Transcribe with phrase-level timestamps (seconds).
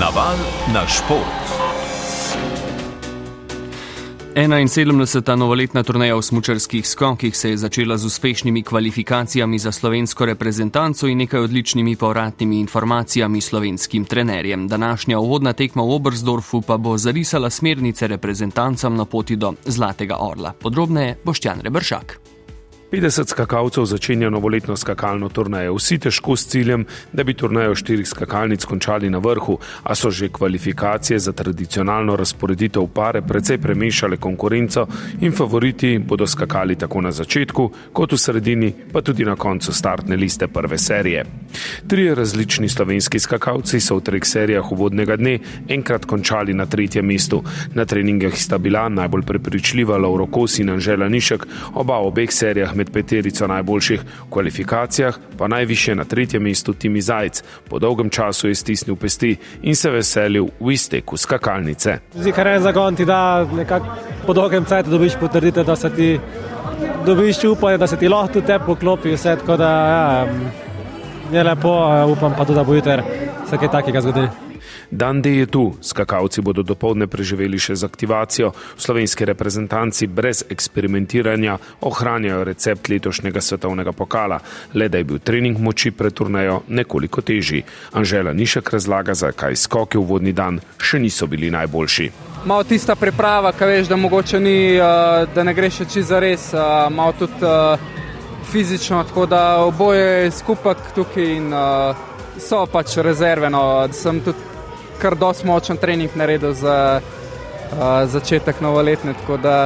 [0.00, 0.36] Naval
[0.74, 1.44] na šport.
[4.34, 5.36] 71.
[5.36, 11.18] novoletna turneja v smučarskih skokih se je začela z uspešnimi kvalifikacijami za slovensko reprezentanco in
[11.18, 14.68] nekaj odličnimi povratnimi informacijami slovenskim trenerjem.
[14.68, 20.52] Današnja uvodna tekma v Obersdorfu pa bo zarisala smernice reprezentancam na poti do Zlatega orla.
[20.52, 22.29] Podrobneje Boštjan Rebršak.
[22.90, 25.76] 50 skakalcev začenja novoletno skakalno turnajo.
[25.76, 30.28] Vsi težko s ciljem, da bi turnajo štirih skakalnic končali na vrhu, a so že
[30.28, 34.86] kvalifikacije za tradicionalno razporeditev pare precej premešale konkurenco
[35.20, 40.16] in favoriti bodo skakali tako na začetku, kot v sredini, pa tudi na koncu startne
[40.16, 41.24] liste prve serije.
[41.86, 45.38] Trije različni slovenski skakalci so v treh serijah uvodnega dne
[45.68, 47.42] enkrat končali na tretjem mestu.
[47.74, 52.79] Na treningih sta bila najbolj prepričljiva Lauro Kos in Anžela Nišek, oba v obeh serijah
[52.80, 57.42] med peterico najboljših kvalifikacijah, pa najviše na tretjem mestu Timi Zajc.
[57.68, 61.98] Po dolgem času je stisnil pesti in se veselil v izteku skakalnice.
[62.14, 63.86] Zdi se, da je zagon ti da nekako
[64.26, 66.18] po dolgem času dobiš potrditev, da se ti
[67.06, 69.36] dobiš upanje, da se ti lahko tudi te poklopi vse.
[69.36, 70.26] Tako da ja,
[71.32, 71.74] je lepo,
[72.12, 73.02] upam pa tudi, da bo jutri
[73.50, 74.49] se kaj takega zgodilo.
[74.90, 81.54] Dan D je tu, skakalci bodo dopoledne preživeli še z aktivacijo, slovenski reprezentanci brez eksperimentiranja
[81.86, 84.40] ohranjajo recept letošnjega svetovnega pokala,
[84.74, 87.62] le da je bil trening moči pred turnajo nekoliko težji.
[87.94, 92.10] Anžela Nišek razlaga, zakaj skoki v vodni dan še niso bili najboljši.
[92.50, 94.74] Malo tista priprava, kaj veš, da mogoče ni,
[95.34, 96.50] da ne greš čisto za res,
[96.90, 97.46] malo tudi
[98.50, 101.52] fizično, tako da oboje skupaj tukaj in
[102.40, 103.86] so pač rezerveno.
[103.92, 104.49] Sem tudi
[105.00, 109.14] kar dosti močen trening naredil za uh, začetek novoletne.
[109.14, 109.56] Tako da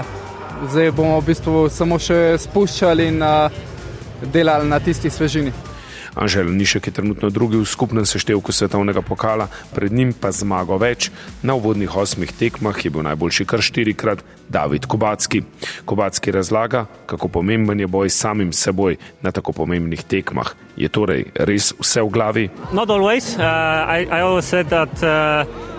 [0.70, 3.62] zdaj bomo v bistvu samo še spuščali in uh,
[4.32, 5.52] delali na tisti svežini.
[6.14, 11.10] Anžel Nišek je trenutno drugi v skupnem seštevku svetovnega pokala, pred njim pa zmago več.
[11.42, 15.42] Na uvodnih osmih tekmah je bil najboljši kar štirikrat David Kubacki.
[15.84, 20.54] Kubacki razlaga, kako pomemben je boj samim seboj na tako pomembnih tekmah.
[20.76, 22.48] Je torej res vse v glavi?
[22.72, 23.34] Not always.
[23.34, 23.42] Uh,
[23.86, 25.73] I, I always said that uh,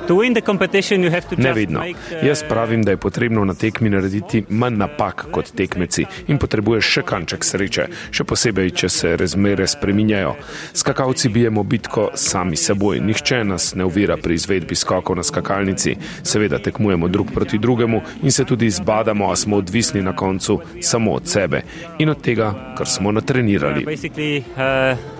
[1.43, 1.79] Ne vedno.
[1.79, 6.91] Uh, Jaz pravim, da je potrebno na tekmi narediti manj napak kot tekmeci in potrebuješ
[6.97, 10.35] še kanček sreče, še posebej, če se razmere spreminjajo.
[10.73, 15.95] Skakalci bijemo bitko sami seboj, nihče nas ne uvira pri izvedbi skokov na skakalnici.
[16.23, 21.11] Seveda tekmujemo drug proti drugemu in se tudi zbadamo, a smo odvisni na koncu samo
[21.11, 21.61] od sebe
[21.99, 23.85] in od tega, kar smo natrenirali.
[23.85, 25.15] Uh,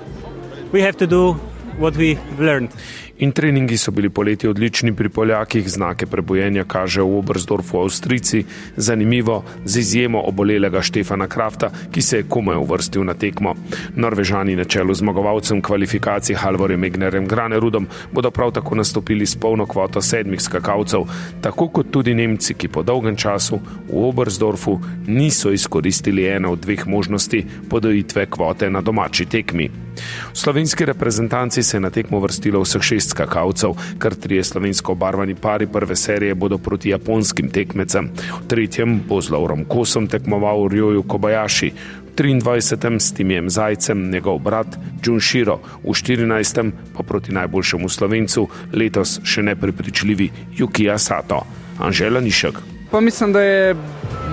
[3.18, 9.44] In treningi so bili poleti odlični pri Poljakih, znake prebojenja kaže v Obersdorfu Avstrici, zanimivo
[9.66, 13.56] z izjemo obolelega Štefana Krafta, ki se je komaj uvrstil na tekmo.
[13.96, 20.02] Norvežani na čelu zmagovalcem kvalifikacij Halvorjem Egnerjem Granerudom bodo prav tako nastopili s polno kvoto
[20.02, 21.04] sedmih skakalcev,
[21.42, 23.60] tako kot tudi Nemci, ki po dolgem času
[23.92, 29.85] v Obersdorfu niso izkoristili ene od dveh možnosti podojitve kvote na domači tekmi.
[30.34, 35.36] V slovenski reprezentanci se je na tekmo vrstilo vseh šest skakalcev, kar trije slovensko obarvani
[35.36, 38.12] pari prve serije bodo proti japonskim tekmecem.
[38.16, 41.72] V tretjem bo z Laurom Kosom tekmoval Rjoju Kobayashi.
[42.16, 43.00] 23.
[43.00, 44.68] s Timijem Zajcem, njegov brat
[45.04, 46.72] Džunširo, v 14.
[46.98, 51.44] pa proti najboljšemu slovencu, letos še neprepričljivi Jukija Sato.
[51.80, 52.56] Anžela Nišek.
[52.92, 53.76] Pa mislim, da je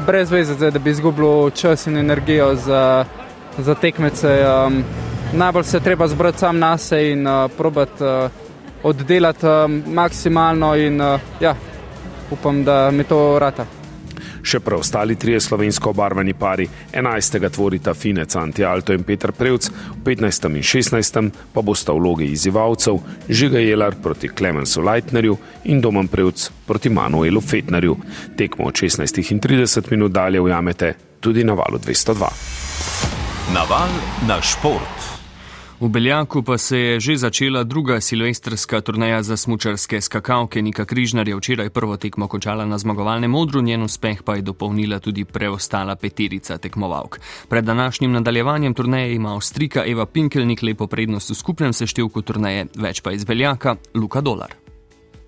[0.06, 3.04] brez veze, da bi izgubil čas in energijo za,
[3.58, 4.44] za tekmece.
[4.46, 4.84] Um,
[5.32, 8.30] najbolj se treba zbrati sam na sebe in uh, probati uh,
[8.82, 9.52] oddelati uh,
[9.86, 11.54] maksimalno in uh, ja,
[12.30, 13.66] upam, da mi to rata.
[14.42, 17.48] Še preostali trije slovensko obarvani pari, 11.
[17.50, 20.48] tvorita Finec Antialto in Petr Prevc, v 15.
[20.50, 21.30] in 16.
[21.52, 22.98] pa bosta vlogi izzivalcev
[23.28, 27.96] Žiga Jelar proti Klemensu Leitnerju in Doman Prevc proti Manuelu Fetnerju.
[28.36, 29.32] Tekmo od 16.
[29.32, 32.34] in 30 minut dalje ujamete tudi na valu 202.
[33.54, 33.88] Naval
[34.26, 35.01] na šport.
[35.82, 40.62] V Beljaku pa se je že začela druga silvestrska turnaja za smučarske skakalke.
[40.62, 44.98] Nika Križnar je včeraj prvo tekmo končala na zmagovalnem odru, njen uspeh pa je dopolnila
[44.98, 47.20] tudi preostala peterica tekmovalk.
[47.48, 53.02] Pred današnjim nadaljevanjem turnaje ima Avstrika Eva Pinkelnik lepo prednost v skupnem seštevku turnaje, več
[53.02, 54.61] pa iz Beljaka Luka Dolar.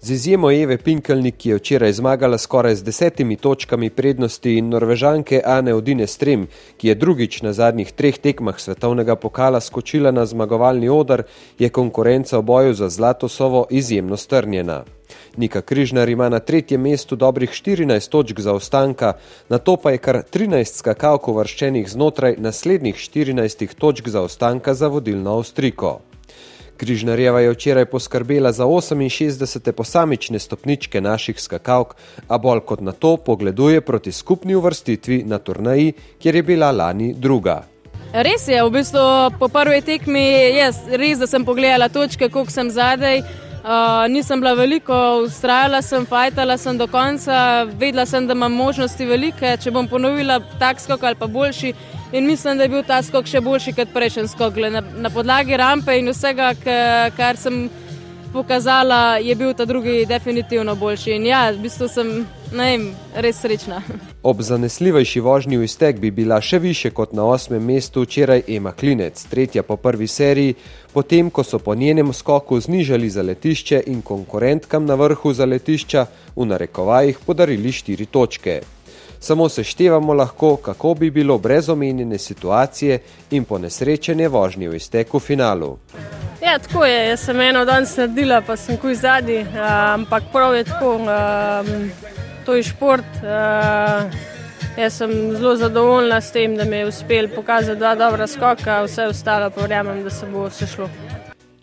[0.04, 5.40] Z izjemo Eve Pinkelnik, ki je včeraj zmagala skoraj z desetimi točkami prednosti in norvežanke
[5.44, 6.44] Ane Odine Strem,
[6.76, 11.24] ki je drugič na zadnjih treh tekmah svetovnega pokala skočila na zmagovalni odr,
[11.58, 14.84] je konkurenca v boju za zlato sovo izjemno strnjena.
[15.36, 19.12] Nika Križnar ima na tretjem mestu dobrih 14 točk za ostanka,
[19.48, 24.88] na to pa je kar 13 skakalk uvrščenih znotraj naslednjih 14 točk za ostanka za
[24.88, 26.00] vodilno Avstriko.
[26.76, 29.72] Križnarjeva je včeraj poskrbela za 68.
[29.72, 31.94] posamične stopničke naših skakalk,
[32.28, 37.14] a bolj kot na to pogleduje proti skupni uvrstitvi na turnaji, kjer je bila lani
[37.14, 37.62] druga.
[38.14, 39.00] Res je, v bistvu
[39.38, 40.22] po prvi tekmi,
[40.54, 43.24] jaz res, da sem pogledala točke, koliko sem zadej.
[43.64, 44.94] Uh, nisem bila veliko,
[45.24, 50.36] ustrajala sem, fajtala sem do konca, vedela sem, da imam možnosti velike, če bom ponovila
[50.60, 51.72] tak skok ali pa boljši.
[52.12, 54.60] In mislim, da je bil ta skok še boljši kot prejšnji skok.
[54.68, 56.50] Na, na podlagi rampe in vsega,
[57.16, 57.70] kar sem
[58.34, 61.10] pokazala, je bil ta drugi definitivno boljši.
[61.10, 62.10] In ja, v bistvu sem
[62.50, 63.78] vem, res srečna.
[64.22, 68.72] Ob zanesljivejši vožnji v iztek bi bila še više kot na osmem mestu včeraj Ema
[68.72, 70.56] Klinec, tretja po prvi seriji,
[70.92, 76.06] potem ko so po njenem skoku znižali zaletišče in konkurentkam na vrhu zaletišča
[76.36, 78.62] v narekovajih podarili štiri točke.
[79.24, 82.98] Samo seštevamo lahko, kako bi bilo brez omenjene situacije
[83.30, 85.78] in ponesrečene vožnje v izteku finalu.
[86.42, 87.08] Ja, tako je.
[87.08, 89.46] Jaz sem eno dan naredila, pa sem kuj zadnji,
[89.94, 90.94] ampak prav je tako.
[90.96, 91.90] Um,
[92.44, 93.16] to je šport.
[93.22, 94.12] Uh,
[94.76, 99.08] jaz sem zelo zadovoljna s tem, da mi je uspel pokazati dva dobra skoka, vse
[99.08, 100.88] ostalo pa verjamem, da se bo vse šlo.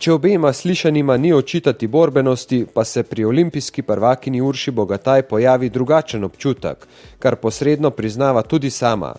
[0.02, 6.24] Če obema slišanima ni očitati borbenosti, pa se pri olimpijski prvakini Urši Bogataj pojavi drugačen
[6.24, 6.88] občutek,
[7.20, 9.14] kar posredno priznava tudi sama.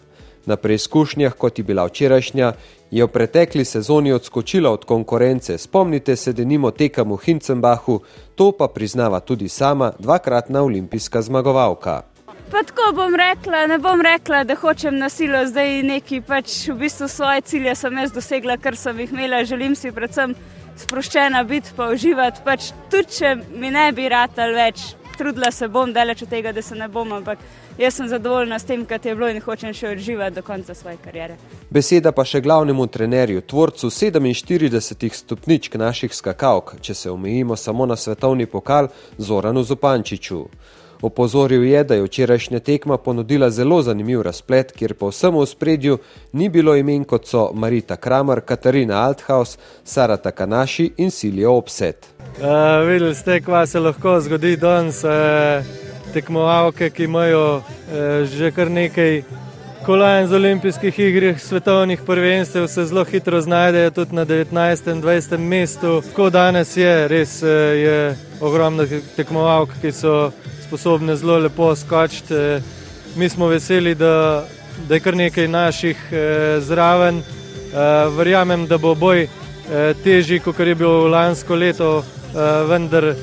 [0.47, 2.53] Na preizkušnjah, kot je bila včerajšnja,
[2.91, 5.59] je v pretekli sezoni odskočila od konkurence.
[5.59, 8.01] Spomnite se, da nimo tekam v Hincenbachu,
[8.35, 12.03] to pa priznava tudi sama dvakratna olimpijska zmagovalka.
[12.51, 16.75] Pa tako bom rekla, ne bom rekla, da hočem na silo zdaj neki, pač v
[16.83, 20.35] bistvu svoje cilje sem jaz dosegla, kar sem jih imela, želim si predvsem
[20.77, 25.93] sproščena biti, pa uživati, pač tudi če mi ne bi ratal več, trudila se bom,
[25.93, 27.39] daleč od tega, da se ne bom, ampak
[27.79, 30.97] jaz sem zadovoljna s tem, kar je bilo in hočem še uživati do konca svoje
[31.05, 31.37] kariere.
[31.71, 37.97] Beseda pa še glavnemu trenerju, tvorcu 47 stopničk naših skakalk, če se omejimo samo na
[37.97, 38.89] svetovni pokal,
[39.19, 40.47] Zoranu Zupančiču.
[41.03, 45.99] Opozoril je, da je včerajšnja tekma ponudila zelo zanimiv razplet, kjer po vsem v spredju
[46.33, 52.07] ni bilo imen kot so Marita Kramer, Katarina Althaus, Sara Takanaši in Silja Opset.
[52.39, 55.05] Uh, videli ste, kva se lahko zgodi danes.
[55.05, 59.23] Uh tekmovalke, ki imajo eh, že kar nekaj
[59.87, 64.93] kolajn z olimpijskih igrih, svetovnih prvenstev, se zelo hitro znajdejo tudi na 19.
[64.93, 65.39] in 20.
[65.39, 66.03] mestu.
[66.17, 67.49] Ko danes je, res eh,
[67.85, 70.31] je ogromno tekmovalk, ki so
[70.73, 72.35] sposobne zelo lepo skočiti.
[72.35, 72.61] Eh,
[73.17, 74.45] mi smo veseli, da,
[74.89, 77.19] da je kar nekaj naših eh, zraven.
[77.19, 79.29] Eh, verjamem, da bo boj
[80.05, 82.03] težji, kot je bil lansko leto,
[82.69, 83.15] vendar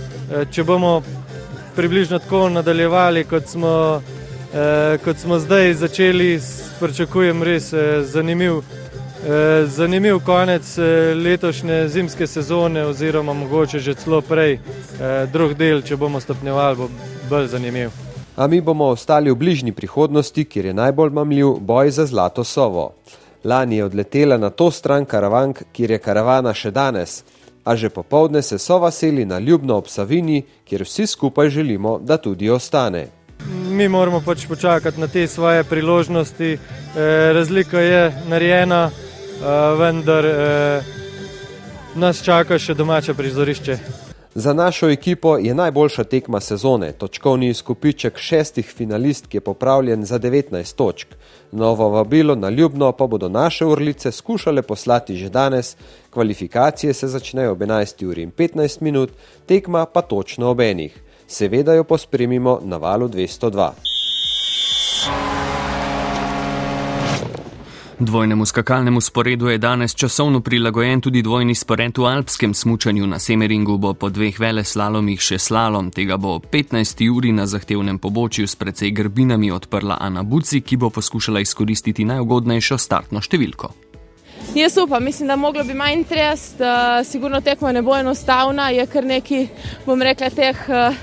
[0.52, 1.02] če bomo
[1.76, 4.02] približno tako nadaljevali, kot smo,
[5.04, 6.40] kot smo zdaj začeli.
[6.80, 7.70] Pričakujem res
[8.14, 8.64] zanimiv,
[9.68, 10.78] zanimiv konec
[11.24, 16.90] letošnje zimske sezone, oziroma mogoče že celo prej, eh, drug del, če bomo stopnjevali, bo
[17.30, 17.90] bolj zanimiv.
[18.36, 22.94] A mi bomo ostali v bližnji prihodnosti, kjer je najbolj mamljiv boj za zlato sovo.
[23.44, 27.24] Lani je odletela na to stran karavank, kjer je karavana še danes
[27.70, 32.18] a že popovdne se sova seli na ljubno ob Savini, kjer vsi skupaj želimo, da
[32.18, 33.08] tudi ostane.
[33.70, 36.52] Mi moramo pač počakati na te svoje priložnosti.
[36.54, 36.58] E,
[37.34, 38.92] razlika je narejena, e,
[39.78, 40.82] vendar e,
[41.96, 44.09] nas čaka še domače prizorišče.
[44.40, 46.92] Za našo ekipo je najboljša tekma sezone.
[46.92, 51.08] Točkovni izkupiček šestih finalistk je popravljen za 19 točk.
[51.52, 55.76] Novo vabilo na Ljubno pa bodo naše urlice skušale poslati že danes.
[56.10, 58.06] Kvalifikacije se začnejo ob 11.
[58.06, 59.12] uri in 15 minut,
[59.46, 61.02] tekma pa točno ob enih.
[61.28, 63.72] Seveda jo pospremimo na valu 202.
[68.02, 73.08] Dvojnemu skakalnemu sporedu je danes časovno prilagojen tudi dvojni spored v alpskem smučanju.
[73.08, 75.92] Na Semeringu bo po dveh vele slalomih še slalom.
[75.92, 80.90] Tega bo 15 uri na zahtevnem pobočju s precej grbinami odprla Ana Buci, ki bo
[80.90, 83.74] poskušala izkoristiti najugodnejšo startno številko.
[84.56, 88.88] Jaz upam, mislim, da moglo bi manj trest, uh, sigurno tekmo ne bo enostavna, je
[88.88, 89.44] kar neki,
[89.86, 90.96] bom rekla, teh uh,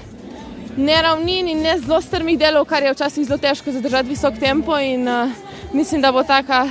[0.81, 5.05] neravnin in ne zelo strmih delov, kar je včasih zelo težko zadržati visok tempo in
[5.05, 5.29] uh,
[5.77, 6.65] mislim, da bo taka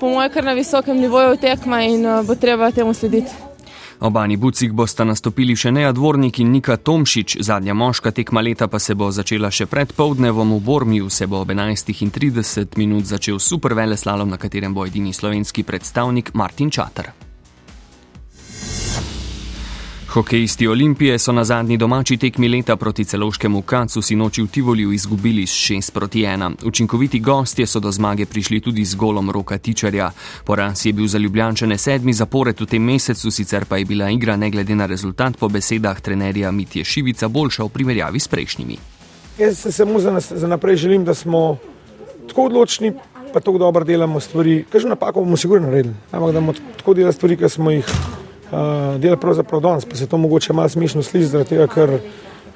[0.00, 3.50] po mojem, kar na visokem nivoju tekma in uh, bo treba temu slediti.
[4.00, 8.80] Obani Bucik bosta nastopili še Neja Dvornik in Nika Tomšič, zadnja moška tekma leta pa
[8.80, 13.76] se bo začela še pred povdnevom v Bormiju, se bo ob 11.30 minut začel super
[13.76, 17.19] vele slalom, na katerem bo edini slovenski predstavnik Martin Čater.
[20.10, 25.46] Hokejisti Olimpije so na zadnji domači tekmi leta proti celoškemu Kacu sinoči v Tivoliju izgubili
[25.46, 26.66] s 6 proti 1.
[26.66, 30.10] Učinkoviti gostje so do zmage prišli tudi z golom roka Tičarja.
[30.44, 34.36] Poraz je bil za Ljubljančane sedmi zapored v tem mesecu, sicer pa je bila igra
[34.36, 38.78] ne glede na rezultat po besedah trenerja Mitje Šivica boljša v primerjavi s prejšnjimi.
[39.38, 41.56] Jaz se samo za, nas, za naprej želim, da smo
[42.28, 42.92] tako odločni,
[43.32, 44.64] pa tako dobro delamo stvari.
[44.72, 47.86] Kažem napako bomo sigurno naredili, ampak da bomo tako delali stvari, ki smo jih
[48.52, 52.00] uh, delali pravzaprav danes, pa se to mogoče malo smešno sliši, zaradi tega, ker uh,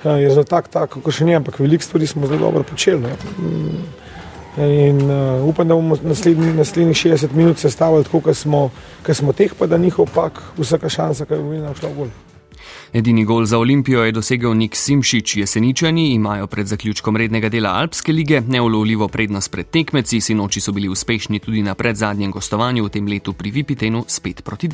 [0.05, 3.03] je rezultat tak, kako še ni, ampak veliko stvari smo zelo dobro počeli.
[3.03, 3.17] Ne.
[4.59, 8.69] In uh, upam, da bomo naslednji, naslednjih 60 minut sestavili tako, kot smo,
[9.13, 12.15] smo teh, pa da njihov pak vsaka šansa, ki bo nam šla v gol.
[12.95, 18.13] Edini gol za Olimpijo je dosegel Nik Simšič, jeseničani imajo pred zaključkom rednega dela Alpske
[18.13, 23.07] lige neulovljivo prednost pred tekmeci, sinoči so bili uspešni tudi na predzadnjem gostovanju v tem
[23.07, 24.73] letu pri Vipitenu spet proti dve.